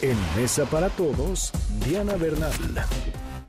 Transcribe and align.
En 0.00 0.16
Mesa 0.36 0.64
para 0.64 0.88
Todos, 0.90 1.50
Diana 1.84 2.14
Bernal. 2.14 2.52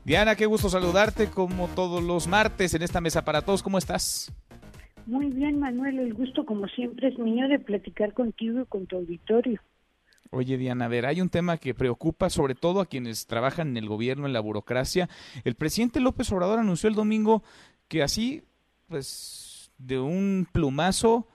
Diana, 0.04 0.34
qué 0.34 0.46
gusto 0.46 0.68
saludarte 0.68 1.28
como 1.28 1.68
todos 1.68 2.02
los 2.02 2.26
martes 2.26 2.74
en 2.74 2.82
esta 2.82 3.00
Mesa 3.00 3.24
para 3.24 3.42
Todos. 3.42 3.62
¿Cómo 3.62 3.78
estás? 3.78 4.32
Muy 5.06 5.26
bien, 5.30 5.60
Manuel. 5.60 6.00
El 6.00 6.14
gusto, 6.14 6.44
como 6.44 6.66
siempre, 6.66 7.08
es 7.08 7.18
mío 7.18 7.46
de 7.46 7.60
platicar 7.60 8.14
contigo 8.14 8.62
y 8.62 8.66
con 8.66 8.86
tu 8.86 8.96
auditorio. 8.96 9.60
Oye, 10.30 10.58
Diana, 10.58 10.86
a 10.86 10.88
ver, 10.88 11.06
hay 11.06 11.20
un 11.20 11.28
tema 11.28 11.56
que 11.56 11.72
preocupa 11.72 12.30
sobre 12.30 12.56
todo 12.56 12.80
a 12.80 12.86
quienes 12.86 13.26
trabajan 13.26 13.68
en 13.68 13.76
el 13.76 13.88
gobierno, 13.88 14.26
en 14.26 14.32
la 14.32 14.40
burocracia. 14.40 15.08
El 15.44 15.54
presidente 15.54 16.00
López 16.00 16.32
Obrador 16.32 16.58
anunció 16.58 16.88
el 16.88 16.96
domingo 16.96 17.44
que 17.86 18.02
así, 18.02 18.42
pues, 18.88 19.70
de 19.78 20.00
un 20.00 20.48
plumazo, 20.50 21.28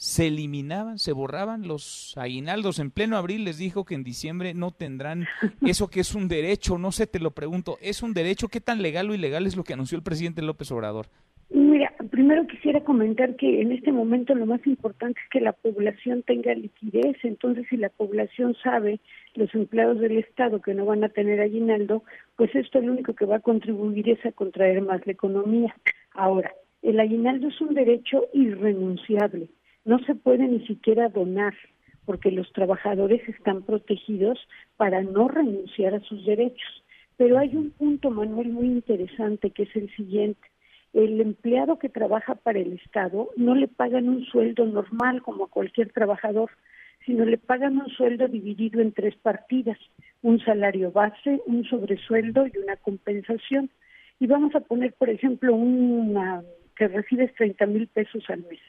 se 0.00 0.28
eliminaban, 0.28 0.98
se 0.98 1.12
borraban 1.12 1.68
los 1.68 2.16
aguinaldos. 2.16 2.78
En 2.78 2.90
pleno 2.90 3.18
abril 3.18 3.44
les 3.44 3.58
dijo 3.58 3.84
que 3.84 3.94
en 3.94 4.02
diciembre 4.02 4.54
no 4.54 4.70
tendrán 4.70 5.26
eso 5.60 5.88
que 5.88 6.00
es 6.00 6.14
un 6.14 6.26
derecho. 6.26 6.78
No 6.78 6.90
sé, 6.90 7.06
te 7.06 7.18
lo 7.18 7.32
pregunto, 7.32 7.76
¿es 7.82 8.02
un 8.02 8.14
derecho? 8.14 8.48
¿Qué 8.48 8.62
tan 8.62 8.80
legal 8.80 9.10
o 9.10 9.14
ilegal 9.14 9.46
es 9.46 9.58
lo 9.58 9.62
que 9.62 9.74
anunció 9.74 9.98
el 9.98 10.02
presidente 10.02 10.40
López 10.40 10.72
Obrador? 10.72 11.08
Mira, 11.50 11.92
primero 12.10 12.46
quisiera 12.46 12.80
comentar 12.80 13.36
que 13.36 13.60
en 13.60 13.72
este 13.72 13.92
momento 13.92 14.34
lo 14.34 14.46
más 14.46 14.66
importante 14.66 15.20
es 15.22 15.28
que 15.28 15.40
la 15.42 15.52
población 15.52 16.22
tenga 16.22 16.54
liquidez. 16.54 17.18
Entonces, 17.22 17.66
si 17.68 17.76
la 17.76 17.90
población 17.90 18.56
sabe, 18.62 19.00
los 19.34 19.54
empleados 19.54 20.00
del 20.00 20.16
Estado 20.16 20.62
que 20.62 20.72
no 20.72 20.86
van 20.86 21.04
a 21.04 21.10
tener 21.10 21.42
aguinaldo, 21.42 22.04
pues 22.36 22.54
esto 22.54 22.80
lo 22.80 22.92
único 22.92 23.12
que 23.12 23.26
va 23.26 23.36
a 23.36 23.40
contribuir 23.40 24.08
es 24.08 24.24
a 24.24 24.32
contraer 24.32 24.80
más 24.80 25.06
la 25.06 25.12
economía. 25.12 25.76
Ahora, 26.14 26.54
el 26.80 26.98
aguinaldo 26.98 27.48
es 27.48 27.60
un 27.60 27.74
derecho 27.74 28.24
irrenunciable 28.32 29.50
no 29.84 29.98
se 30.00 30.14
puede 30.14 30.46
ni 30.46 30.66
siquiera 30.66 31.08
donar 31.08 31.54
porque 32.04 32.30
los 32.32 32.52
trabajadores 32.52 33.26
están 33.28 33.62
protegidos 33.62 34.38
para 34.76 35.02
no 35.02 35.28
renunciar 35.28 35.94
a 35.94 36.00
sus 36.00 36.24
derechos. 36.26 36.84
Pero 37.16 37.38
hay 37.38 37.54
un 37.54 37.70
punto, 37.70 38.10
Manuel, 38.10 38.48
muy 38.48 38.66
interesante 38.66 39.50
que 39.50 39.64
es 39.64 39.76
el 39.76 39.94
siguiente. 39.94 40.40
El 40.92 41.20
empleado 41.20 41.78
que 41.78 41.88
trabaja 41.88 42.34
para 42.34 42.58
el 42.58 42.72
Estado 42.72 43.28
no 43.36 43.54
le 43.54 43.68
pagan 43.68 44.08
un 44.08 44.24
sueldo 44.24 44.66
normal 44.66 45.22
como 45.22 45.44
a 45.44 45.50
cualquier 45.50 45.92
trabajador, 45.92 46.50
sino 47.06 47.24
le 47.24 47.38
pagan 47.38 47.76
un 47.76 47.88
sueldo 47.90 48.26
dividido 48.26 48.80
en 48.80 48.92
tres 48.92 49.14
partidas, 49.16 49.78
un 50.22 50.40
salario 50.40 50.90
base, 50.90 51.40
un 51.46 51.64
sobresueldo 51.64 52.46
y 52.46 52.58
una 52.58 52.76
compensación. 52.76 53.70
Y 54.18 54.26
vamos 54.26 54.54
a 54.54 54.60
poner, 54.60 54.94
por 54.94 55.10
ejemplo, 55.10 55.54
una 55.54 56.42
que 56.76 56.88
recibes 56.88 57.32
30 57.34 57.66
mil 57.66 57.86
pesos 57.86 58.24
al 58.28 58.40
mes. 58.48 58.60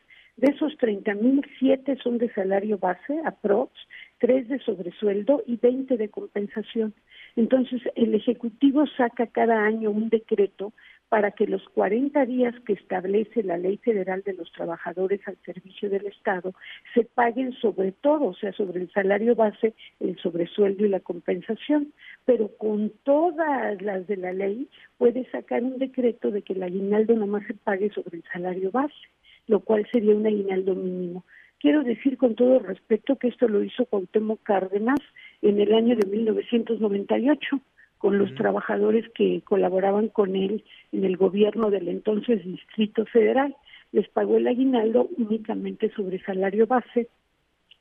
De 0.42 0.48
esos 0.48 0.76
30 0.78 1.14
mil, 1.14 1.46
7 1.60 2.00
son 2.04 2.18
de 2.18 2.34
salario 2.34 2.80
base, 2.80 3.16
aprox, 3.26 3.72
3 4.18 4.50
de 4.50 4.58
sobresueldo 4.58 5.44
y 5.46 5.58
20 5.58 5.98
de 5.98 6.10
compensación. 6.10 6.96
Entonces, 7.36 7.80
el 7.94 8.16
Ejecutivo 8.16 8.88
saca 8.98 9.28
cada 9.28 9.64
año 9.64 9.92
un 9.92 10.10
decreto 10.10 10.74
para 11.10 11.30
que 11.30 11.46
los 11.46 11.62
40 11.70 12.26
días 12.26 12.56
que 12.66 12.74
establece 12.74 13.44
la 13.44 13.60
Ley 13.60 13.78
Federal 13.78 14.24
de 14.24 14.34
los 14.34 14.52
Trabajadores 14.54 15.22
al 15.28 15.38
servicio 15.46 15.92
del 15.92 16.08
Estado 16.08 16.56
se 16.96 17.04
paguen 17.04 17.54
sobre 17.62 17.92
todo, 17.92 18.30
o 18.30 18.34
sea, 18.34 18.52
sobre 18.54 18.82
el 18.82 18.92
salario 18.92 19.36
base, 19.36 19.76
el 20.00 20.18
sobresueldo 20.18 20.88
y 20.88 20.90
la 20.90 21.02
compensación. 21.02 21.94
Pero 22.26 22.48
con 22.58 22.92
todas 23.04 23.80
las 23.80 24.08
de 24.08 24.18
la 24.18 24.34
ley 24.34 24.68
puede 24.98 25.30
sacar 25.30 25.62
un 25.62 25.78
decreto 25.78 26.32
de 26.32 26.42
que 26.42 26.54
el 26.54 26.64
aguinaldo 26.64 27.14
nomás 27.14 27.46
se 27.46 27.54
pague 27.54 27.92
sobre 27.92 28.18
el 28.18 28.24
salario 28.34 28.72
base 28.72 28.96
lo 29.48 29.60
cual 29.62 29.88
sería 29.92 30.16
un 30.16 30.26
aguinaldo 30.26 30.76
mínimo. 30.76 31.24
Quiero 31.60 31.84
decir 31.84 32.18
con 32.18 32.36
todo 32.36 32.60
respeto 32.60 33.18
que 33.18 33.28
esto 33.28 33.48
lo 33.48 33.64
hizo 33.64 33.86
Cuauhtémoc 33.86 34.42
Cárdenas 34.44 35.00
en 35.42 35.60
el 35.60 35.74
año 35.74 35.96
de 35.96 36.08
1998 36.08 37.60
con 38.00 38.18
los 38.18 38.34
trabajadores 38.34 39.06
que 39.14 39.42
colaboraban 39.42 40.08
con 40.08 40.36
él 40.36 40.64
en 40.92 41.06
el 41.06 41.18
gobierno 41.18 41.70
del 41.70 41.88
entonces 41.88 42.44
Distrito 42.44 43.06
Federal. 43.06 43.56
Les 43.92 44.10
pagó 44.10 44.38
el 44.38 44.48
aguinaldo 44.48 45.08
únicamente 45.18 45.92
sobre 45.92 46.20
salario 46.24 46.66
base 46.66 47.10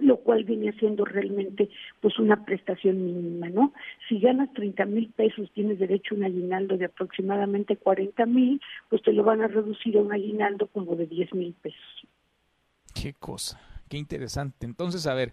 lo 0.01 0.19
cual 0.19 0.45
viene 0.45 0.73
siendo 0.79 1.05
realmente 1.05 1.69
pues 2.01 2.19
una 2.19 2.45
prestación 2.45 3.05
mínima, 3.05 3.49
¿no? 3.49 3.73
Si 4.09 4.19
ganas 4.19 4.53
30 4.53 4.85
mil 4.87 5.11
pesos, 5.11 5.51
tienes 5.53 5.79
derecho 5.79 6.15
a 6.15 6.19
un 6.19 6.25
aguinaldo 6.25 6.77
de 6.77 6.87
aproximadamente 6.87 7.77
40 7.77 8.27
mil, 8.27 8.61
pues 8.89 9.03
te 9.03 9.13
lo 9.13 9.25
van 9.25 9.43
a 9.43 9.49
reducir 9.49 9.97
a 9.97 10.01
un 10.01 10.13
aguinaldo 10.13 10.67
como 10.69 10.97
de 10.97 11.07
10 11.07 11.35
mil 11.35 11.55
pesos. 11.55 12.07
Qué 12.95 13.15
cosa, 13.15 13.61
qué 13.89 13.97
interesante. 13.97 14.67
Entonces, 14.67 15.07
a 15.07 15.15
ver, 15.15 15.33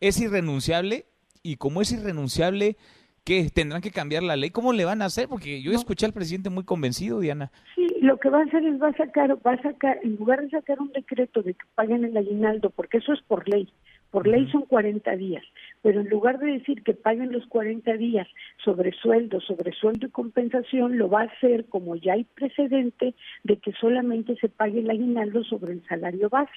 es 0.00 0.20
irrenunciable 0.20 1.06
y 1.42 1.56
como 1.56 1.80
es 1.80 1.92
irrenunciable, 1.92 2.76
¿qué? 3.26 3.50
¿Tendrán 3.52 3.82
que 3.82 3.90
cambiar 3.90 4.22
la 4.22 4.36
ley? 4.36 4.50
¿Cómo 4.50 4.72
le 4.72 4.84
van 4.84 5.02
a 5.02 5.06
hacer? 5.06 5.28
Porque 5.28 5.60
yo 5.60 5.72
escuché 5.72 6.06
al 6.06 6.12
presidente 6.12 6.48
muy 6.48 6.64
convencido, 6.64 7.18
Diana. 7.20 7.50
Sí, 7.74 7.86
lo 8.00 8.18
que 8.18 8.30
va 8.30 8.38
a 8.38 8.44
hacer 8.44 8.64
es 8.64 8.80
va 8.80 8.88
a 8.88 8.96
sacar, 8.96 9.36
va 9.44 9.52
a 9.52 9.62
sacar, 9.62 9.98
en 10.02 10.16
lugar 10.16 10.42
de 10.42 10.50
sacar 10.50 10.80
un 10.80 10.92
decreto 10.92 11.42
de 11.42 11.54
que 11.54 11.66
paguen 11.74 12.04
el 12.04 12.16
aguinaldo, 12.16 12.70
porque 12.70 12.98
eso 12.98 13.12
es 13.12 13.20
por 13.22 13.48
ley, 13.48 13.68
por 14.12 14.28
ley 14.28 14.48
son 14.52 14.62
40 14.62 15.16
días, 15.16 15.42
pero 15.82 16.00
en 16.00 16.08
lugar 16.08 16.38
de 16.38 16.52
decir 16.52 16.84
que 16.84 16.94
paguen 16.94 17.32
los 17.32 17.44
40 17.46 17.94
días 17.94 18.28
sobre 18.64 18.92
sueldo, 18.92 19.40
sobre 19.40 19.72
sueldo 19.72 20.06
y 20.06 20.10
compensación, 20.10 20.96
lo 20.96 21.10
va 21.10 21.22
a 21.22 21.24
hacer 21.24 21.66
como 21.66 21.96
ya 21.96 22.12
hay 22.12 22.24
precedente 22.24 23.14
de 23.42 23.56
que 23.56 23.72
solamente 23.72 24.36
se 24.36 24.48
pague 24.48 24.78
el 24.78 24.90
aguinaldo 24.90 25.42
sobre 25.42 25.72
el 25.72 25.84
salario 25.88 26.28
base. 26.28 26.52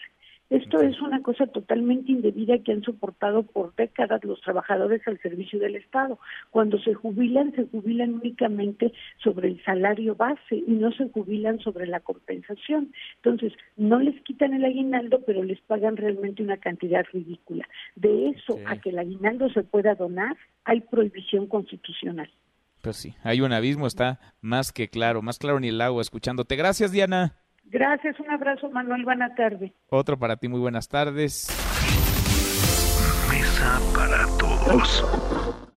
Esto 0.49 0.81
es 0.81 0.99
una 0.99 1.21
cosa 1.21 1.45
totalmente 1.45 2.11
indebida 2.11 2.57
que 2.57 2.71
han 2.71 2.81
soportado 2.81 3.43
por 3.43 3.75
décadas 3.75 4.23
los 4.23 4.41
trabajadores 4.41 5.07
al 5.07 5.21
servicio 5.21 5.59
del 5.59 5.75
Estado. 5.75 6.17
Cuando 6.49 6.79
se 6.79 6.95
jubilan, 6.95 7.53
se 7.55 7.67
jubilan 7.67 8.15
únicamente 8.15 8.91
sobre 9.23 9.49
el 9.49 9.63
salario 9.63 10.15
base 10.15 10.55
y 10.55 10.71
no 10.71 10.91
se 10.91 11.07
jubilan 11.09 11.59
sobre 11.59 11.85
la 11.85 11.99
compensación. 11.99 12.91
Entonces, 13.17 13.53
no 13.77 13.99
les 13.99 14.19
quitan 14.23 14.53
el 14.53 14.65
aguinaldo, 14.65 15.21
pero 15.23 15.43
les 15.43 15.61
pagan 15.61 15.97
realmente 15.97 16.41
una 16.41 16.57
cantidad 16.57 17.05
ridícula. 17.13 17.67
De 17.95 18.29
eso 18.29 18.59
a 18.65 18.77
que 18.77 18.89
el 18.89 18.97
aguinaldo 18.97 19.49
se 19.51 19.63
pueda 19.63 19.93
donar, 19.93 20.35
hay 20.63 20.81
prohibición 20.81 21.45
constitucional. 21.45 22.29
Pues 22.81 22.95
sí, 22.95 23.13
hay 23.23 23.41
un 23.41 23.53
abismo, 23.53 23.85
está 23.85 24.19
más 24.41 24.71
que 24.71 24.87
claro, 24.87 25.21
más 25.21 25.37
claro 25.37 25.59
ni 25.59 25.67
el 25.67 25.81
agua 25.81 26.01
escuchándote. 26.01 26.55
Gracias, 26.55 26.91
Diana. 26.91 27.35
Gracias, 27.71 28.19
un 28.19 28.29
abrazo 28.31 28.69
Manuel, 28.71 29.03
buena 29.03 29.33
tarde. 29.35 29.73
Otro 29.89 30.17
para 30.17 30.37
ti, 30.37 30.47
muy 30.47 30.59
buenas 30.59 30.87
tardes. 30.87 31.47
Mesa 33.29 33.79
para 33.93 34.25
todos. 34.37 35.59